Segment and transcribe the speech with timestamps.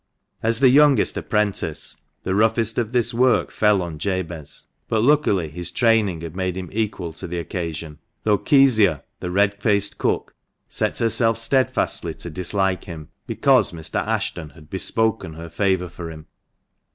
[0.41, 5.69] As the youngest apprentice, the roughest of this work fell on Jabez, but, luckily, his
[5.69, 10.33] training had made him equal to the occasion; though Kezia, the red faced cook,
[10.67, 13.99] set herself steadfastly to dislike him, because Mr.
[14.03, 16.19] Ashton had bespoken her favour for 130 THE MANCHESTER MAN.
[16.21, 16.25] him.